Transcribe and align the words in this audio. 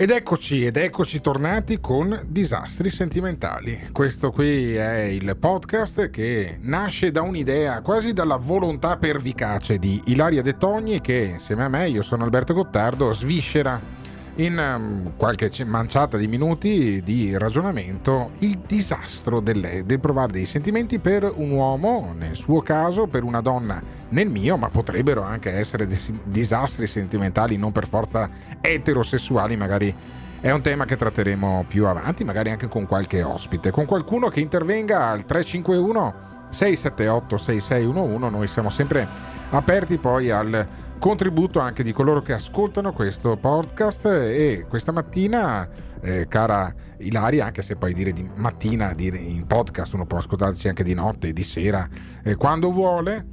Ed 0.00 0.10
eccoci, 0.10 0.64
ed 0.64 0.76
eccoci 0.76 1.20
tornati 1.20 1.80
con 1.80 2.16
Disastri 2.28 2.88
Sentimentali. 2.88 3.88
Questo 3.90 4.30
qui 4.30 4.76
è 4.76 5.00
il 5.00 5.36
podcast 5.36 6.08
che 6.08 6.56
nasce 6.60 7.10
da 7.10 7.22
un'idea, 7.22 7.80
quasi 7.80 8.12
dalla 8.12 8.36
volontà 8.36 8.96
pervicace 8.96 9.76
di 9.76 10.00
Ilaria 10.04 10.40
De 10.40 10.56
Togni 10.56 11.00
che 11.00 11.30
insieme 11.32 11.64
a 11.64 11.68
me, 11.68 11.88
io 11.88 12.02
sono 12.02 12.22
Alberto 12.22 12.54
Gottardo, 12.54 13.12
sviscera 13.12 13.97
in 14.38 14.56
um, 14.56 15.16
qualche 15.16 15.50
manciata 15.64 16.16
di 16.16 16.28
minuti 16.28 17.02
di 17.02 17.36
ragionamento 17.36 18.30
il 18.38 18.58
disastro 18.66 19.40
delle, 19.40 19.84
del 19.84 19.98
provare 19.98 20.32
dei 20.32 20.44
sentimenti 20.44 21.00
per 21.00 21.30
un 21.34 21.50
uomo, 21.50 22.12
nel 22.16 22.36
suo 22.36 22.60
caso, 22.60 23.06
per 23.06 23.24
una 23.24 23.40
donna, 23.40 23.82
nel 24.10 24.28
mio, 24.28 24.56
ma 24.56 24.68
potrebbero 24.68 25.22
anche 25.22 25.50
essere 25.50 25.86
des- 25.86 26.12
disastri 26.22 26.86
sentimentali 26.86 27.56
non 27.56 27.72
per 27.72 27.88
forza 27.88 28.28
eterosessuali, 28.60 29.56
magari 29.56 29.94
è 30.40 30.52
un 30.52 30.62
tema 30.62 30.84
che 30.84 30.94
tratteremo 30.94 31.64
più 31.66 31.86
avanti, 31.86 32.22
magari 32.22 32.50
anche 32.50 32.68
con 32.68 32.86
qualche 32.86 33.24
ospite, 33.24 33.72
con 33.72 33.86
qualcuno 33.86 34.28
che 34.28 34.40
intervenga 34.40 35.06
al 35.06 35.26
351 35.26 36.26
678 36.50 37.36
6611, 37.36 38.30
noi 38.30 38.46
siamo 38.46 38.70
sempre 38.70 39.06
aperti 39.50 39.98
poi 39.98 40.30
al 40.30 40.66
contributo 40.98 41.60
anche 41.60 41.82
di 41.82 41.92
coloro 41.92 42.22
che 42.22 42.32
ascoltano 42.32 42.92
questo 42.92 43.36
podcast. 43.36 44.04
E 44.06 44.66
questa 44.68 44.92
mattina, 44.92 45.68
eh, 46.00 46.26
cara 46.28 46.74
Ilaria, 46.98 47.46
anche 47.46 47.62
se 47.62 47.76
poi 47.76 47.94
dire 47.94 48.12
di 48.12 48.28
mattina, 48.34 48.92
dire 48.94 49.18
in 49.18 49.46
podcast, 49.46 49.92
uno 49.94 50.06
può 50.06 50.18
ascoltarci 50.18 50.68
anche 50.68 50.82
di 50.82 50.94
notte, 50.94 51.32
di 51.32 51.42
sera, 51.42 51.88
eh, 52.22 52.36
quando 52.36 52.72
vuole, 52.72 53.26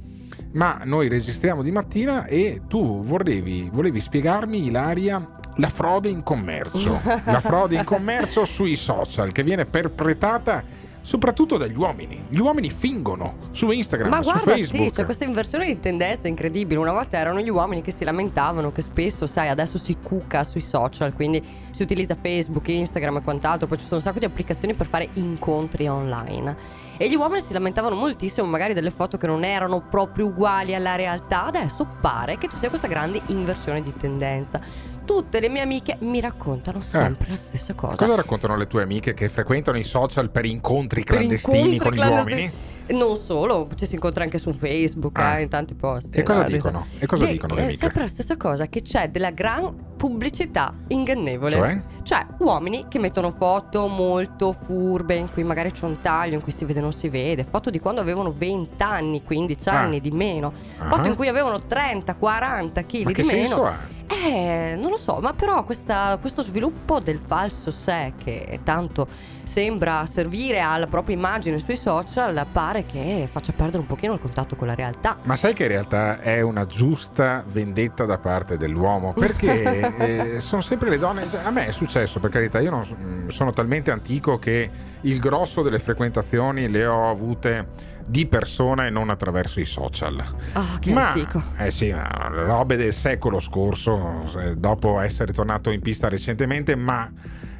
ma 0.52 0.80
noi 0.84 1.08
registriamo 1.08 1.62
di 1.62 1.70
mattina 1.70 2.26
e 2.26 2.62
tu 2.68 3.04
volevi, 3.04 3.68
volevi 3.72 4.00
spiegarmi, 4.00 4.66
Ilaria, 4.66 5.38
la 5.56 5.68
frode 5.68 6.08
in 6.08 6.22
commercio, 6.22 7.00
la 7.24 7.40
frode 7.40 7.76
in 7.76 7.84
commercio 7.84 8.44
sui 8.44 8.76
social 8.76 9.32
che 9.32 9.42
viene 9.42 9.64
perpetrata 9.64 10.84
soprattutto 11.06 11.56
dagli 11.56 11.76
uomini. 11.76 12.24
Gli 12.28 12.40
uomini 12.40 12.68
fingono 12.68 13.36
su 13.52 13.70
Instagram, 13.70 14.10
Ma 14.10 14.22
su 14.24 14.32
guarda, 14.32 14.50
Facebook. 14.56 14.88
sì, 14.88 14.90
c'è 14.90 15.04
questa 15.04 15.22
inversione 15.22 15.66
di 15.66 15.78
tendenza 15.78 16.26
incredibile. 16.26 16.80
Una 16.80 16.90
volta 16.90 17.16
erano 17.16 17.38
gli 17.38 17.48
uomini 17.48 17.80
che 17.80 17.92
si 17.92 18.02
lamentavano 18.02 18.72
che 18.72 18.82
spesso, 18.82 19.28
sai, 19.28 19.48
adesso 19.48 19.78
si 19.78 19.98
cucca 20.02 20.42
sui 20.42 20.62
social, 20.62 21.14
quindi 21.14 21.40
si 21.70 21.84
utilizza 21.84 22.16
Facebook, 22.20 22.66
Instagram 22.66 23.18
e 23.18 23.22
quant'altro, 23.22 23.68
poi 23.68 23.78
ci 23.78 23.84
sono 23.84 23.98
un 23.98 24.02
sacco 24.02 24.18
di 24.18 24.24
applicazioni 24.24 24.74
per 24.74 24.86
fare 24.88 25.08
incontri 25.12 25.86
online. 25.86 26.56
E 26.96 27.08
gli 27.08 27.14
uomini 27.14 27.40
si 27.40 27.52
lamentavano 27.52 27.94
moltissimo 27.94 28.48
magari 28.48 28.74
delle 28.74 28.90
foto 28.90 29.16
che 29.16 29.28
non 29.28 29.44
erano 29.44 29.82
proprio 29.82 30.26
uguali 30.26 30.74
alla 30.74 30.96
realtà. 30.96 31.44
Adesso 31.44 31.86
pare 32.00 32.36
che 32.36 32.48
ci 32.48 32.56
sia 32.56 32.68
questa 32.68 32.88
grande 32.88 33.20
inversione 33.26 33.80
di 33.80 33.94
tendenza 33.96 34.60
tutte 35.06 35.40
le 35.40 35.48
mie 35.48 35.62
amiche 35.62 35.96
mi 36.00 36.20
raccontano 36.20 36.82
sempre 36.82 37.28
eh. 37.28 37.30
la 37.30 37.36
stessa 37.36 37.72
cosa. 37.72 37.94
Cosa 37.94 38.16
raccontano 38.16 38.56
le 38.56 38.66
tue 38.66 38.82
amiche 38.82 39.14
che 39.14 39.30
frequentano 39.30 39.78
i 39.78 39.84
social 39.84 40.30
per 40.30 40.44
incontri 40.44 41.04
clandestini 41.04 41.56
per 41.56 41.72
incontri 41.72 41.78
con 41.78 41.92
clandestini. 41.92 42.40
gli 42.40 42.44
uomini? 42.44 42.74
Non 42.88 43.16
solo, 43.16 43.68
ci 43.74 43.84
si 43.84 43.94
incontra 43.94 44.22
anche 44.22 44.38
su 44.38 44.52
Facebook, 44.52 45.18
ah. 45.18 45.38
eh, 45.38 45.42
in 45.42 45.48
tanti 45.48 45.74
post. 45.74 46.16
E 46.16 46.22
cosa 46.22 46.44
dicono? 46.44 46.86
E 46.98 47.06
cosa 47.06 47.24
che, 47.26 47.32
dicono 47.32 47.54
le 47.54 47.62
amiche? 47.62 47.76
È 47.76 47.80
sempre 47.80 48.02
la 48.02 48.06
stessa 48.06 48.36
cosa, 48.36 48.66
che 48.66 48.82
c'è 48.82 49.08
della 49.10 49.30
gran 49.30 49.74
pubblicità 49.96 50.72
ingannevole. 50.88 51.50
Cioè? 51.50 51.82
Cioè, 52.02 52.26
uomini 52.38 52.84
che 52.88 53.00
mettono 53.00 53.32
foto 53.32 53.88
molto 53.88 54.52
furbe, 54.52 55.16
in 55.16 55.32
cui 55.32 55.42
magari 55.42 55.72
c'è 55.72 55.84
un 55.84 56.00
taglio, 56.00 56.34
in 56.34 56.42
cui 56.42 56.52
si 56.52 56.64
vede 56.64 56.78
o 56.78 56.82
non 56.82 56.92
si 56.92 57.08
vede, 57.08 57.42
foto 57.42 57.70
di 57.70 57.80
quando 57.80 58.00
avevano 58.00 58.32
20 58.32 58.80
anni, 58.82 59.24
15 59.24 59.68
anni 59.68 59.96
ah. 59.96 60.00
di 60.00 60.10
meno, 60.12 60.52
foto 60.76 61.00
uh-huh. 61.00 61.06
in 61.06 61.16
cui 61.16 61.26
avevano 61.26 61.66
30, 61.66 62.14
40 62.14 62.84
kg 62.84 63.10
di 63.10 63.22
meno. 63.24 63.64
Ha? 63.64 63.94
Eh, 64.08 64.76
non 64.78 64.90
lo 64.90 64.96
so, 64.96 65.18
ma 65.20 65.32
però 65.32 65.64
questa, 65.64 66.16
questo 66.20 66.42
sviluppo 66.42 67.00
del 67.00 67.20
falso 67.24 67.70
sé 67.70 68.12
che 68.22 68.60
tanto 68.62 69.08
sembra 69.42 70.06
servire 70.06 70.60
alla 70.60 70.86
propria 70.86 71.16
immagine 71.16 71.58
sui 71.58 71.76
social 71.76 72.46
pare 72.50 72.86
che 72.86 73.28
faccia 73.30 73.52
perdere 73.52 73.78
un 73.78 73.86
pochino 73.86 74.12
il 74.12 74.20
contatto 74.20 74.54
con 74.56 74.68
la 74.68 74.74
realtà. 74.74 75.18
Ma 75.22 75.36
sai 75.36 75.54
che 75.54 75.64
in 75.64 75.68
realtà 75.70 76.20
è 76.20 76.40
una 76.40 76.64
giusta 76.64 77.44
vendetta 77.46 78.04
da 78.04 78.18
parte 78.18 78.56
dell'uomo? 78.56 79.12
Perché 79.12 79.94
eh, 80.36 80.40
sono 80.40 80.62
sempre 80.62 80.88
le 80.90 80.98
donne. 80.98 81.28
Cioè, 81.28 81.42
a 81.44 81.50
me 81.50 81.66
è 81.66 81.72
successo, 81.72 82.20
per 82.20 82.30
carità, 82.30 82.60
io 82.60 82.70
non, 82.70 82.86
mm, 83.00 83.28
sono 83.28 83.50
talmente 83.52 83.90
antico 83.90 84.38
che 84.38 84.70
il 85.00 85.18
grosso 85.18 85.62
delle 85.62 85.78
frequentazioni 85.78 86.68
le 86.68 86.86
ho 86.86 87.10
avute 87.10 87.94
di 88.08 88.26
persona 88.26 88.86
e 88.86 88.90
non 88.90 89.10
attraverso 89.10 89.60
i 89.60 89.64
social. 89.64 90.24
Oh, 90.54 90.78
che 90.80 90.92
Ma, 90.92 91.08
antico. 91.08 91.42
Eh 91.58 91.70
sì, 91.70 91.90
robe 91.92 92.76
del 92.76 92.92
secolo 92.92 93.40
scorso, 93.40 94.30
dopo 94.56 95.00
essere 95.00 95.32
tornato 95.32 95.70
in 95.70 95.80
pista 95.80 96.08
recentemente, 96.08 96.76
ma 96.76 97.10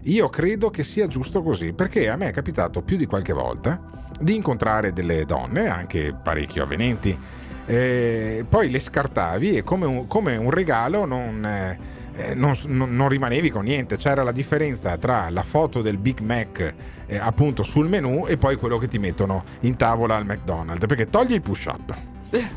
io 0.03 0.29
credo 0.29 0.71
che 0.71 0.85
sia 0.85 1.07
giusto 1.07 1.43
così, 1.43 1.73
perché 1.73 2.09
a 2.09 2.17
me 2.17 2.29
è 2.29 2.33
capitato 2.33 2.83
più 2.83 2.97
di 2.97 3.07
qualche 3.07 3.33
volta 3.33 3.81
di 4.21 4.35
incontrare 4.35 4.93
delle 4.93 5.25
donne, 5.25 5.69
anche 5.69 6.15
parecchio 6.15 6.63
avvenenti, 6.63 7.19
eh, 7.67 8.47
poi 8.49 8.71
le 8.71 8.79
scartavi 8.79 9.57
e 9.57 9.63
come 9.63 9.87
un, 9.87 10.07
come 10.07 10.37
un 10.37 10.51
regalo 10.51 11.05
non... 11.05 11.45
Eh, 11.45 12.05
eh, 12.17 12.35
non, 12.35 12.57
non, 12.65 13.09
rimanevi 13.09 13.51
con 13.51 13.65
niente. 13.65 13.97
C'era 13.97 14.23
la 14.23 14.33
differenza 14.33 14.97
tra 14.97 15.29
la 15.31 15.43
foto 15.43 15.83
del 15.83 15.99
Big 15.99 16.21
Mac 16.21 16.75
eh, 17.07 17.17
appunto 17.17 17.63
sul 17.63 17.89
menu 17.89 18.27
e 18.27 18.37
poi 18.37 18.57
quello 18.57 18.79
che 18.79 18.89
ti 18.89 18.99
mettono 18.99 19.45
in 19.61 19.77
tavola 19.77 20.17
al 20.17 20.25
McDonald's. 20.25 20.87
Perché 20.87 21.09
togli 21.09 21.35
il 21.35 21.43
push 21.43 21.67
up 21.67 22.16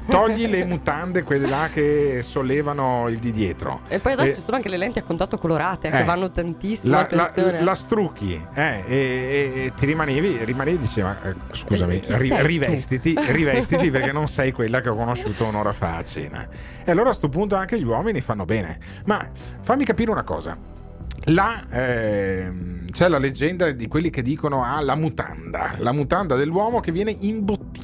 Togli 0.09 0.47
le 0.47 0.65
mutande, 0.65 1.23
quelle 1.23 1.47
là 1.47 1.69
che 1.71 2.21
sollevano 2.23 3.07
il 3.07 3.19
di 3.19 3.31
dietro. 3.31 3.81
E 3.87 3.99
poi 3.99 4.13
adesso 4.13 4.31
eh, 4.31 4.35
ci 4.35 4.41
sono 4.41 4.57
anche 4.57 4.69
le 4.69 4.77
lenti 4.77 4.99
a 4.99 5.03
contatto 5.03 5.37
colorate 5.37 5.87
eh, 5.87 5.91
che 5.91 6.03
vanno 6.03 6.31
tantissimo. 6.31 6.91
La, 6.91 7.07
la, 7.11 7.61
la 7.61 7.75
strucchi 7.75 8.33
eh, 8.53 8.83
e, 8.87 8.95
e, 8.95 9.63
e, 9.65 9.73
ti 9.75 9.85
rimanevi, 9.85 10.43
rimanevi 10.43 10.77
diceva, 10.77 11.21
eh, 11.21 11.35
scusami, 11.51 12.01
ri, 12.05 12.29
rivestiti, 12.41 13.15
rivestiti 13.29 13.91
perché 13.91 14.11
non 14.11 14.27
sei 14.27 14.51
quella 14.51 14.81
che 14.81 14.89
ho 14.89 14.95
conosciuto 14.95 15.45
un'ora 15.45 15.71
fa 15.71 15.97
a 15.97 16.03
cena. 16.03 16.47
E 16.83 16.91
allora 16.91 17.09
a 17.09 17.09
questo 17.09 17.29
punto 17.29 17.55
anche 17.55 17.79
gli 17.79 17.85
uomini 17.85 18.21
fanno 18.21 18.45
bene. 18.45 18.79
Ma 19.05 19.25
fammi 19.61 19.85
capire 19.85 20.11
una 20.11 20.23
cosa. 20.23 20.77
Là 21.25 21.63
eh, 21.69 22.51
c'è 22.91 23.07
la 23.07 23.17
leggenda 23.17 23.69
di 23.71 23.87
quelli 23.87 24.09
che 24.09 24.21
dicono 24.21 24.63
ah, 24.63 24.81
la 24.81 24.95
mutanda, 24.95 25.75
la 25.77 25.91
mutanda 25.91 26.35
dell'uomo 26.35 26.79
che 26.79 26.91
viene 26.91 27.15
imbottita. 27.19 27.78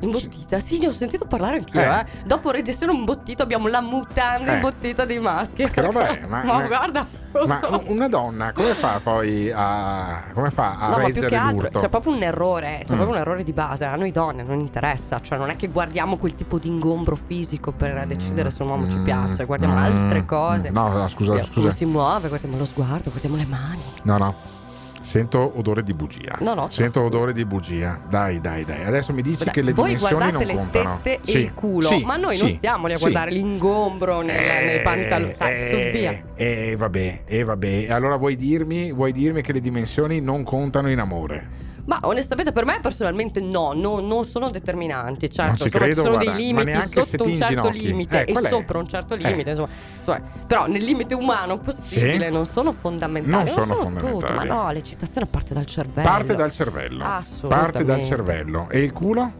Imbottita? 0.00 0.58
Sì, 0.58 0.78
ne 0.78 0.88
ho 0.88 0.90
sentito 0.90 1.24
parlare 1.24 1.58
anch'io. 1.58 1.80
Eh. 1.80 1.98
Eh. 2.00 2.06
Dopo 2.24 2.50
registrare 2.50 2.92
un 2.92 3.04
bottito 3.04 3.42
abbiamo 3.42 3.68
la 3.68 3.80
mutanda 3.80 4.52
eh. 4.52 4.54
imbottita 4.56 5.04
dei 5.04 5.18
maschi. 5.18 5.62
Ma 5.62 5.68
che 5.70 5.80
roba 5.80 6.08
è? 6.08 6.26
Ma, 6.26 6.42
ma 6.44 6.66
guarda, 6.66 7.06
ma 7.44 7.58
so. 7.58 7.82
una 7.86 8.08
donna 8.08 8.52
come 8.52 8.74
fa 8.74 9.00
poi 9.02 9.50
a, 9.54 10.24
come 10.32 10.50
fa 10.50 10.78
a 10.78 10.90
no, 10.90 10.98
reggere 10.98 11.36
ma 11.36 11.50
l'urto? 11.50 11.78
C'è 11.78 11.88
proprio 11.88 12.14
un 12.14 12.22
errore, 12.22 12.82
c'è 12.86 12.94
mm. 12.94 12.96
proprio 12.96 13.08
un 13.08 13.16
errore 13.16 13.44
di 13.44 13.52
base. 13.52 13.84
A 13.84 13.96
noi 13.96 14.12
donne 14.12 14.42
non 14.42 14.60
interessa, 14.60 15.20
cioè 15.20 15.38
non 15.38 15.50
è 15.50 15.56
che 15.56 15.68
guardiamo 15.68 16.16
quel 16.16 16.34
tipo 16.34 16.58
di 16.58 16.68
ingombro 16.68 17.16
fisico 17.16 17.72
per 17.72 18.04
mm. 18.04 18.08
decidere 18.08 18.50
se 18.50 18.62
un 18.62 18.70
uomo 18.70 18.86
mm. 18.86 18.90
ci 18.90 18.98
piace, 18.98 19.44
guardiamo 19.44 19.74
mm. 19.74 19.78
altre 19.78 20.24
cose. 20.24 20.70
No, 20.70 20.88
no 20.88 21.08
scusa, 21.08 21.36
scusa. 21.44 21.50
Come 21.52 21.70
si 21.72 21.84
muove, 21.84 22.28
guardiamo 22.28 22.56
lo 22.56 22.64
sguardo, 22.64 23.10
guardiamo 23.10 23.36
le 23.36 23.46
mani. 23.46 23.82
No, 24.02 24.18
no. 24.18 24.64
Sento 25.00 25.52
odore 25.56 25.82
di 25.82 25.92
bugia. 25.92 26.36
No, 26.40 26.54
no. 26.54 26.68
Sento 26.68 27.02
odore 27.02 27.32
di 27.32 27.44
bugia. 27.44 28.00
Dai, 28.08 28.40
dai, 28.40 28.64
dai. 28.64 28.84
Adesso 28.84 29.12
mi 29.12 29.22
dici 29.22 29.44
Beh, 29.44 29.50
che 29.50 29.62
le 29.62 29.72
dimensioni 29.72 30.32
non 30.32 30.42
le 30.42 30.54
contano. 30.54 30.98
tette 31.02 31.30
sì, 31.30 31.36
e 31.36 31.40
il 31.40 31.54
culo, 31.54 31.88
sì, 31.88 32.04
ma 32.04 32.16
noi 32.16 32.36
sì, 32.36 32.42
non 32.42 32.54
stiamo 32.54 32.86
lì 32.86 32.94
a 32.94 32.98
guardare 32.98 33.30
l'ingombro 33.30 34.20
nel, 34.22 34.36
eh, 34.36 34.64
nei 34.64 34.82
pantaloni. 34.82 35.34
Eh, 35.38 35.68
su 35.70 35.98
via. 35.98 36.10
E 36.34 36.70
eh, 36.70 36.76
vabbè, 36.76 37.22
e 37.24 37.38
eh, 37.38 37.44
vabbè. 37.44 37.86
Allora 37.90 38.16
vuoi 38.16 38.36
dirmi, 38.36 38.92
vuoi 38.92 39.12
dirmi 39.12 39.42
che 39.42 39.52
le 39.52 39.60
dimensioni 39.60 40.20
non 40.20 40.42
contano 40.42 40.90
in 40.90 40.98
amore? 40.98 41.64
Ma 41.86 42.00
onestamente 42.02 42.52
per 42.52 42.64
me 42.64 42.78
personalmente 42.80 43.40
no, 43.40 43.72
no 43.72 44.00
non 44.00 44.24
sono 44.24 44.50
determinanti. 44.50 45.30
Certo, 45.30 45.68
sono, 45.68 45.70
credo, 45.70 46.02
sono 46.02 46.16
guarda, 46.16 46.32
dei 46.32 46.46
limiti 46.46 46.88
sotto 46.88 47.24
un 47.24 47.36
certo 47.36 47.70
limite 47.70 48.24
eh, 48.24 48.32
e 48.32 48.48
sopra 48.48 48.78
un 48.78 48.88
certo 48.88 49.14
limite. 49.14 49.48
Eh. 49.48 49.52
Insomma, 49.52 49.68
insomma, 49.96 50.20
però 50.46 50.66
nel 50.66 50.82
limite 50.82 51.14
umano 51.14 51.58
possibile 51.58 52.26
sì? 52.26 52.32
non 52.32 52.44
sono 52.46 52.72
fondamentali. 52.72 53.44
Non 53.44 53.54
sono, 53.54 53.66
sono 53.66 53.76
fondamentali. 53.76 54.20
Tutto, 54.20 54.32
ma 54.32 54.42
no, 54.42 54.70
l'eccitazione 54.72 55.26
parte 55.26 55.54
dal 55.54 55.66
cervello. 55.66 56.08
Parte 56.08 56.34
dal 56.34 56.52
cervello. 56.52 57.04
Assolutamente. 57.04 57.72
Parte 57.72 57.84
dal 57.84 58.04
cervello. 58.04 58.68
E 58.68 58.78
il 58.80 58.92
culo? 58.92 59.32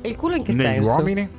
E 0.00 0.08
il 0.08 0.16
culo 0.16 0.34
in 0.34 0.42
che 0.42 0.52
Negli 0.52 0.60
senso? 0.60 0.80
Negli 0.80 0.96
uomini? 0.96 1.30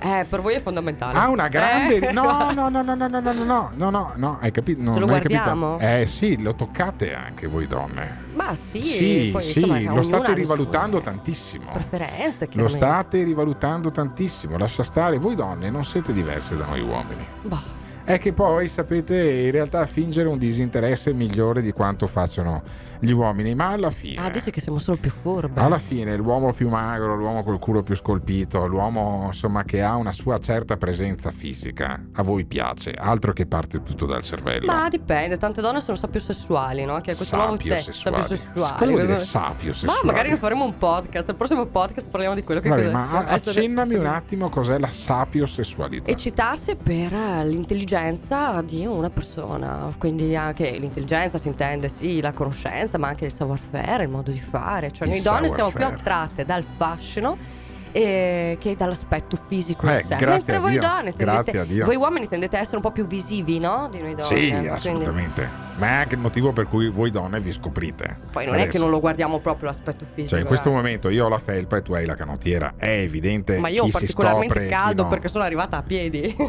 Eh, 0.00 0.26
per 0.28 0.40
voi 0.40 0.54
è 0.54 0.60
fondamentale. 0.60 1.18
Ha 1.18 1.28
una 1.28 1.48
grande. 1.48 1.98
Eh. 1.98 2.12
No, 2.12 2.52
no, 2.52 2.68
no, 2.68 2.82
no, 2.82 2.94
no, 2.94 3.08
no, 3.08 3.20
no, 3.20 3.32
no, 3.32 3.72
no, 3.74 3.90
no, 3.90 4.12
no, 4.14 4.38
hai 4.40 4.50
capito? 4.50 4.80
No, 4.80 4.92
Se 4.92 4.98
lo 4.98 5.06
non 5.06 5.18
guardiamo? 5.18 5.76
Capito? 5.76 5.90
Eh 5.90 6.06
sì, 6.06 6.40
lo 6.40 6.54
toccate 6.54 7.14
anche 7.14 7.46
voi 7.46 7.66
donne. 7.66 8.26
Ma 8.34 8.54
sì, 8.54 8.82
sì, 8.82 9.28
poi, 9.32 9.42
sì 9.42 9.60
insomma, 9.60 9.94
lo 9.94 10.02
state 10.02 10.34
rivalutando 10.34 11.00
tantissimo. 11.00 11.72
Preferenze, 11.72 12.48
Lo 12.52 12.68
state 12.68 13.24
rivalutando 13.24 13.90
tantissimo. 13.90 14.56
Lascia 14.56 14.84
stare, 14.84 15.18
voi 15.18 15.34
donne 15.34 15.70
non 15.70 15.84
siete 15.84 16.12
diverse 16.12 16.56
da 16.56 16.64
noi 16.66 16.80
uomini. 16.80 17.26
Bah. 17.42 17.78
È 18.08 18.16
che 18.18 18.32
poi 18.32 18.68
sapete 18.68 19.22
in 19.22 19.50
realtà 19.50 19.84
fingere 19.84 20.28
un 20.30 20.38
disinteresse 20.38 21.12
migliore 21.12 21.60
di 21.60 21.72
quanto 21.72 22.06
facciano 22.06 22.62
gli 23.00 23.10
uomini, 23.12 23.54
ma 23.54 23.68
alla 23.68 23.90
fine... 23.90 24.20
Ah, 24.20 24.30
dici 24.30 24.50
che 24.50 24.60
siamo 24.60 24.78
solo 24.78 24.96
più 25.00 25.10
furbi. 25.10 25.60
Alla 25.60 25.78
fine 25.78 26.16
l'uomo 26.16 26.52
più 26.52 26.68
magro, 26.68 27.14
l'uomo 27.14 27.44
col 27.44 27.58
culo 27.58 27.82
più 27.82 27.94
scolpito, 27.94 28.66
l'uomo 28.66 29.24
insomma 29.26 29.62
che 29.62 29.82
ha 29.82 29.94
una 29.94 30.12
sua 30.12 30.38
certa 30.38 30.76
presenza 30.76 31.30
fisica, 31.30 32.02
a 32.14 32.22
voi 32.22 32.44
piace, 32.44 32.92
altro 32.92 33.32
che 33.32 33.46
parte 33.46 33.82
tutto 33.82 34.06
dal 34.06 34.22
cervello. 34.22 34.66
Ma 34.66 34.88
dipende, 34.88 35.36
tante 35.36 35.60
donne 35.60 35.80
sono 35.80 35.96
sapio 35.96 36.18
sessuali, 36.18 36.84
no? 36.84 37.00
Che 37.00 37.14
questo 37.14 37.36
nuovo 37.36 37.56
te, 37.56 37.78
sessuali. 37.80 38.22
sapio 38.22 38.36
sessuali. 38.36 38.78
Come 38.78 38.90
vuol 38.92 39.02
dire 39.02 39.12
Cosa- 39.14 39.26
sapio 39.26 39.74
Ma 39.84 39.92
magari 40.04 40.34
faremo 40.34 40.64
un 40.64 40.76
podcast. 40.78 41.28
Al 41.28 41.36
prossimo 41.36 41.66
podcast 41.66 42.08
parliamo 42.10 42.34
di 42.34 42.42
quello 42.42 42.60
che 42.60 42.68
Vabbè, 42.68 42.80
cos'è. 42.82 42.92
ma 42.92 43.10
a- 43.10 43.34
essere- 43.34 43.60
accennami 43.60 43.94
un 43.94 44.06
attimo 44.06 44.48
cos'è 44.48 44.78
la 44.78 44.90
sapiosessualità. 44.90 46.10
Eccitarsi 46.10 46.74
per 46.74 47.12
eh, 47.12 47.44
l'intelligenza 47.98 48.62
di 48.62 48.86
una 48.86 49.10
persona, 49.10 49.92
quindi 49.98 50.34
anche 50.36 50.70
l'intelligenza 50.78 51.38
si 51.38 51.48
intende 51.48 51.88
sì 51.88 52.20
la 52.20 52.32
conoscenza, 52.32 52.98
ma 52.98 53.08
anche 53.08 53.26
il 53.26 53.32
savoir 53.32 53.58
faire, 53.58 54.04
il 54.04 54.08
modo 54.08 54.30
di 54.30 54.38
fare. 54.40 54.90
Cioè 54.92 55.06
Il 55.08 55.14
noi 55.14 55.22
donne 55.22 55.48
siamo 55.48 55.70
più 55.70 55.80
savoir-faire. 55.80 55.94
attratte 56.10 56.44
dal 56.44 56.64
fascino 56.76 57.36
eh, 57.92 58.56
che 58.60 58.76
dall'aspetto 58.76 59.38
fisico 59.46 59.86
in 59.86 59.92
Eh, 59.92 60.02
sé. 60.02 60.16
grazie 60.16 60.28
Mentre 60.28 60.56
a 60.56 60.60
voi 60.60 60.70
Dio, 60.72 60.80
donne 60.80 61.12
grazie 61.16 61.24
tendete, 61.52 61.58
a 61.58 61.64
Dio. 61.64 61.84
voi 61.84 61.96
uomini 61.96 62.28
tendete 62.28 62.56
a 62.56 62.60
essere 62.60 62.76
un 62.76 62.82
po' 62.82 62.90
più 62.92 63.06
visivi, 63.06 63.58
no? 63.58 63.88
Di 63.90 64.00
noi 64.00 64.14
donne. 64.14 64.36
Sì, 64.36 64.48
Quindi- 64.48 64.68
assolutamente. 64.68 65.67
Ma 65.78 65.86
è 65.86 65.92
anche 65.94 66.14
il 66.16 66.20
motivo 66.20 66.52
per 66.52 66.66
cui 66.66 66.88
voi 66.90 67.10
donne 67.10 67.40
vi 67.40 67.52
scoprite. 67.52 68.18
Poi 68.32 68.44
non 68.44 68.54
è 68.54 68.58
Adesso. 68.58 68.72
che 68.72 68.78
non 68.78 68.90
lo 68.90 69.00
guardiamo 69.00 69.38
proprio 69.38 69.68
l'aspetto 69.68 70.04
fisico. 70.04 70.30
Cioè, 70.30 70.40
in 70.40 70.46
questo 70.46 70.70
eh. 70.70 70.72
momento 70.72 71.08
io 71.08 71.26
ho 71.26 71.28
la 71.28 71.38
felpa 71.38 71.76
e 71.76 71.82
tu 71.82 71.92
hai 71.94 72.04
la 72.04 72.14
canottiera. 72.16 72.74
È 72.76 72.88
evidente. 72.88 73.58
Ma 73.58 73.68
io 73.68 73.84
ho 73.84 73.88
particolarmente 73.88 74.54
scopre, 74.54 74.68
caldo 74.68 75.02
no. 75.04 75.08
perché 75.08 75.28
sono 75.28 75.44
arrivata 75.44 75.76
a 75.78 75.82
piedi. 75.82 76.34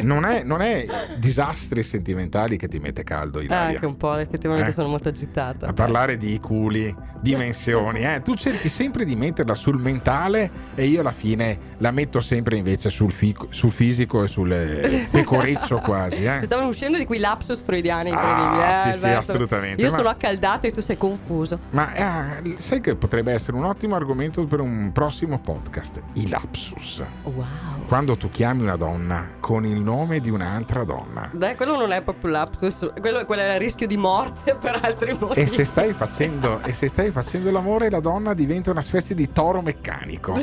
Non 0.00 0.24
è, 0.24 0.42
non 0.42 0.60
è 0.62 0.86
disastri 1.18 1.82
sentimentali 1.82 2.56
che 2.56 2.68
ti 2.68 2.78
mette 2.78 3.02
caldo, 3.04 3.38
Eh, 3.40 3.44
Ilaria. 3.44 3.74
anche 3.74 3.86
un 3.86 3.96
po', 3.96 4.16
effettivamente 4.16 4.70
Eh. 4.70 4.72
sono 4.72 4.88
molto 4.88 5.08
agitata. 5.08 5.66
A 5.66 5.72
parlare 5.72 6.16
di 6.16 6.38
culi, 6.40 6.94
dimensioni, 7.20 8.00
eh. 8.00 8.20
tu 8.22 8.34
cerchi 8.34 8.68
sempre 8.68 9.04
di 9.04 9.14
metterla 9.16 9.54
sul 9.54 9.78
mentale 9.78 10.50
e 10.74 10.86
io 10.86 11.00
alla 11.00 11.12
fine 11.12 11.58
la 11.78 11.90
metto 11.90 12.20
sempre 12.20 12.56
invece 12.56 12.90
sul, 12.90 13.12
fico- 13.12 13.46
sul 13.50 13.70
fisico 13.72 14.24
e 14.24 14.26
sul 14.28 14.52
eh, 14.52 15.08
pecoreccio 15.12 15.78
quasi. 15.78 16.24
Eh. 16.24 16.38
Ci 16.40 16.46
stavano 16.46 16.68
uscendo 16.68 16.98
di 16.98 17.04
quei 17.04 17.18
lapsus 17.20 17.60
freudiani 17.60 18.10
Ah, 18.10 18.14
incredibili. 18.40 18.68
eh, 18.88 18.92
sì, 18.92 18.98
sì, 18.98 19.04
Alberto? 19.04 19.30
assolutamente, 19.30 19.82
Io 19.82 19.90
ma- 19.90 19.96
sono 19.96 20.08
accaldata 20.08 20.66
e 20.66 20.72
tu 20.72 20.80
sei 20.80 20.96
confuso. 20.96 21.58
Ma 21.70 22.38
eh, 22.40 22.54
sai 22.58 22.80
che 22.80 22.94
potrebbe 22.96 23.32
essere 23.32 23.56
un 23.56 23.64
ottimo 23.64 23.94
argomento 23.94 24.44
per 24.46 24.60
un 24.60 24.90
prossimo 24.92 25.38
podcast? 25.38 26.02
I 26.14 26.28
lapsus. 26.28 27.02
Wow. 27.24 27.44
Quando 27.86 28.16
tu 28.16 28.30
chiami 28.30 28.62
una 28.62 28.76
donna 28.76 29.30
con 29.40 29.64
il 29.64 29.80
nome 29.80 30.20
di 30.20 30.30
un'altra 30.30 30.84
donna. 30.84 31.28
Beh, 31.32 31.56
quello 31.56 31.76
non 31.76 31.90
è 31.92 32.02
proprio 32.02 32.30
lapsus, 32.30 32.90
quello, 33.00 33.24
quello 33.24 33.42
è 33.42 33.54
il 33.54 33.58
rischio 33.60 33.86
di 33.86 33.96
morte 33.96 34.54
per 34.54 34.78
altri 34.82 35.16
motivi. 35.18 35.40
E 35.40 35.46
se, 35.46 35.64
stai 35.64 35.92
facendo, 35.92 36.60
e 36.64 36.72
se 36.72 36.88
stai 36.88 37.10
facendo 37.10 37.50
l'amore, 37.50 37.90
la 37.90 38.00
donna 38.00 38.34
diventa 38.34 38.70
una 38.70 38.82
specie 38.82 39.14
di 39.14 39.32
toro 39.32 39.60
meccanico. 39.62 40.34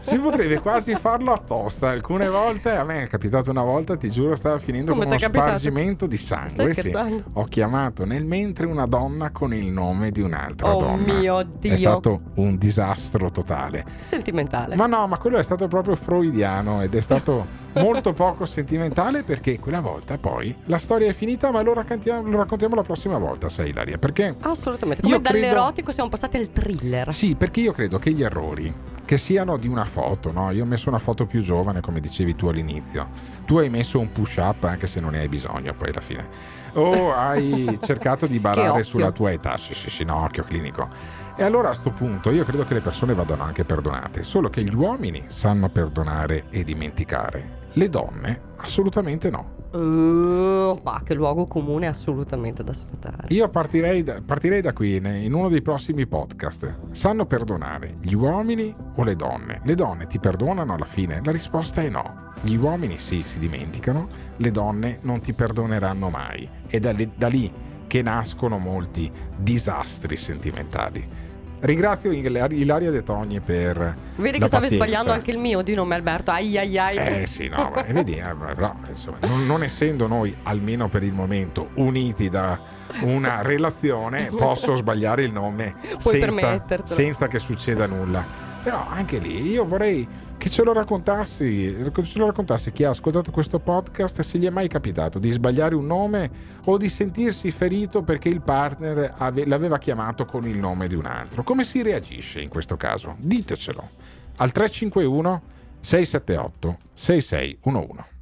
Si 0.00 0.18
potrebbe 0.18 0.58
quasi 0.60 0.94
farlo 0.94 1.32
apposta. 1.32 1.90
Alcune 1.90 2.28
volte, 2.28 2.70
a 2.72 2.84
me 2.84 3.02
è 3.02 3.06
capitato 3.08 3.50
una 3.50 3.62
volta, 3.62 3.96
ti 3.96 4.10
giuro, 4.10 4.34
stava 4.34 4.58
finendo 4.58 4.92
Come 4.92 5.04
con 5.04 5.12
uno 5.12 5.20
capitato? 5.20 5.46
spargimento 5.48 6.06
di 6.06 6.16
sangue. 6.16 6.72
Sì. 6.74 6.92
Ho 7.38 7.44
chiamato 7.44 8.04
nel 8.04 8.24
mentre 8.24 8.66
una 8.66 8.86
donna 8.86 9.30
con 9.30 9.54
il 9.54 9.68
nome 9.68 10.10
di 10.10 10.20
un'altra 10.20 10.74
Oh 10.74 10.78
donna. 10.80 11.12
mio 11.20 11.38
È 11.38 11.46
Dio. 11.58 11.76
stato 11.76 12.20
un 12.34 12.56
disastro 12.58 13.30
totale. 13.30 13.84
Sentimentale. 14.02 14.74
Ma 14.74 14.86
no, 14.86 15.06
ma 15.06 15.18
quello 15.18 15.38
è 15.38 15.42
stato 15.44 15.68
proprio 15.68 15.94
freudiano 15.94 16.82
ed 16.82 16.96
è 16.96 17.00
stato 17.00 17.46
molto 17.78 18.12
poco 18.12 18.44
sentimentale 18.44 19.22
perché 19.22 19.60
quella 19.60 19.80
volta 19.80 20.18
poi 20.18 20.52
la 20.64 20.78
storia 20.78 21.08
è 21.08 21.12
finita, 21.12 21.52
ma 21.52 21.62
lo 21.62 21.74
raccontiamo, 21.74 22.28
lo 22.28 22.38
raccontiamo 22.38 22.74
la 22.74 22.82
prossima 22.82 23.18
volta, 23.18 23.48
sai 23.48 23.68
Ilaria, 23.68 23.98
perché 23.98 24.34
Assolutamente. 24.40 25.02
Come 25.02 25.20
credo- 25.20 25.30
dall'erotico 25.38 25.92
siamo 25.92 26.08
passati 26.08 26.38
al 26.38 26.50
thriller. 26.50 27.12
sì, 27.14 27.36
perché 27.36 27.60
io 27.60 27.70
credo 27.72 28.00
che 28.00 28.10
gli 28.10 28.24
errori 28.24 28.74
che 29.08 29.16
siano 29.16 29.56
di 29.56 29.68
una 29.68 29.86
foto, 29.86 30.30
no? 30.32 30.50
Io 30.50 30.64
ho 30.64 30.66
messo 30.66 30.90
una 30.90 30.98
foto 30.98 31.24
più 31.24 31.40
giovane, 31.40 31.80
come 31.80 31.98
dicevi 31.98 32.36
tu 32.36 32.48
all'inizio. 32.48 33.08
Tu 33.46 33.56
hai 33.56 33.70
messo 33.70 33.98
un 33.98 34.12
push 34.12 34.36
up 34.36 34.64
anche 34.64 34.86
se 34.86 35.00
non 35.00 35.12
ne 35.12 35.20
hai 35.20 35.28
bisogno 35.28 35.72
poi 35.72 35.88
alla 35.88 36.02
fine. 36.02 36.28
O 36.74 37.14
hai 37.14 37.78
cercato 37.80 38.26
di 38.26 38.38
barare 38.38 38.82
sulla 38.82 39.10
tua 39.10 39.32
età. 39.32 39.56
Sì, 39.56 39.72
sì, 39.72 39.88
sì, 39.88 40.04
no, 40.04 40.24
occhio 40.24 40.44
clinico. 40.44 40.90
E 41.34 41.42
allora 41.42 41.70
a 41.70 41.74
sto 41.74 41.90
punto 41.90 42.30
io 42.30 42.44
credo 42.44 42.66
che 42.66 42.74
le 42.74 42.82
persone 42.82 43.14
vadano 43.14 43.44
anche 43.44 43.64
perdonate, 43.64 44.22
solo 44.24 44.50
che 44.50 44.62
gli 44.62 44.74
uomini 44.74 45.24
sanno 45.28 45.70
perdonare 45.70 46.44
e 46.50 46.62
dimenticare. 46.62 47.68
Le 47.72 47.88
donne 47.88 48.42
assolutamente 48.58 49.30
no. 49.30 49.57
Uh, 49.70 50.80
ma 50.82 51.02
che 51.04 51.12
luogo 51.14 51.46
comune 51.46 51.86
assolutamente 51.86 52.64
da 52.64 52.72
sfatare. 52.72 53.26
Io 53.28 53.48
partirei 53.50 54.02
da, 54.02 54.22
partirei 54.24 54.62
da 54.62 54.72
qui 54.72 54.96
in 54.96 55.32
uno 55.34 55.48
dei 55.48 55.60
prossimi 55.60 56.06
podcast. 56.06 56.78
Sanno 56.92 57.26
perdonare 57.26 57.96
gli 58.00 58.14
uomini 58.14 58.74
o 58.94 59.02
le 59.02 59.14
donne? 59.14 59.60
Le 59.64 59.74
donne 59.74 60.06
ti 60.06 60.18
perdonano 60.18 60.74
alla 60.74 60.86
fine? 60.86 61.20
La 61.22 61.32
risposta 61.32 61.82
è 61.82 61.90
no. 61.90 62.32
Gli 62.40 62.54
uomini 62.54 62.98
sì, 62.98 63.22
si 63.22 63.38
dimenticano, 63.38 64.06
le 64.36 64.50
donne 64.50 64.98
non 65.02 65.20
ti 65.20 65.34
perdoneranno 65.34 66.08
mai. 66.08 66.48
È 66.66 66.78
da 66.78 66.92
da 66.92 67.28
lì 67.28 67.52
che 67.86 68.02
nascono 68.02 68.58
molti 68.58 69.10
disastri 69.36 70.16
sentimentali. 70.16 71.27
Ringrazio 71.60 72.12
Il- 72.12 72.46
Ilaria 72.50 72.90
De 72.90 73.02
Togni 73.02 73.40
per. 73.40 73.96
Vedi 74.16 74.38
che 74.38 74.46
stavi 74.46 74.62
pazienza. 74.62 74.84
sbagliando 74.86 75.12
anche 75.12 75.30
il 75.30 75.38
mio 75.38 75.62
di 75.62 75.74
nome 75.74 75.94
Alberto. 75.94 76.30
Ai 76.30 76.56
ai 76.56 76.78
ai. 76.78 76.96
Eh 76.96 77.26
sì, 77.26 77.48
no, 77.48 77.70
ma 77.74 77.82
vedi, 77.82 78.16
eh, 78.16 78.34
però, 78.54 78.74
insomma, 78.88 79.18
non, 79.22 79.44
non 79.46 79.62
essendo 79.62 80.06
noi, 80.06 80.34
almeno 80.44 80.88
per 80.88 81.02
il 81.02 81.12
momento, 81.12 81.70
uniti 81.74 82.28
da 82.28 82.58
una 83.02 83.42
relazione, 83.42 84.30
posso 84.36 84.76
sbagliare 84.76 85.24
il 85.24 85.32
nome 85.32 85.74
senza, 85.98 86.84
senza 86.84 87.26
che 87.26 87.38
succeda 87.38 87.86
nulla. 87.86 88.46
Però 88.68 88.86
anche 88.86 89.16
lì 89.16 89.48
io 89.48 89.64
vorrei 89.64 90.06
che 90.36 90.50
ce 90.50 90.62
lo 90.62 90.74
raccontassi, 90.74 91.74
ce 92.02 92.18
lo 92.18 92.26
raccontassi 92.26 92.70
chi 92.70 92.84
ha 92.84 92.90
ascoltato 92.90 93.30
questo 93.30 93.60
podcast 93.60 94.20
se 94.20 94.36
gli 94.36 94.44
è 94.44 94.50
mai 94.50 94.68
capitato 94.68 95.18
di 95.18 95.30
sbagliare 95.30 95.74
un 95.74 95.86
nome 95.86 96.30
o 96.64 96.76
di 96.76 96.90
sentirsi 96.90 97.50
ferito 97.50 98.02
perché 98.02 98.28
il 98.28 98.42
partner 98.42 99.14
ave- 99.16 99.46
l'aveva 99.46 99.78
chiamato 99.78 100.26
con 100.26 100.46
il 100.46 100.58
nome 100.58 100.86
di 100.86 100.96
un 100.96 101.06
altro. 101.06 101.44
Come 101.44 101.64
si 101.64 101.80
reagisce 101.80 102.42
in 102.42 102.50
questo 102.50 102.76
caso? 102.76 103.16
Ditecelo 103.16 103.88
al 104.36 104.52
351 104.52 105.42
678 105.80 106.78
6611. 106.92 108.17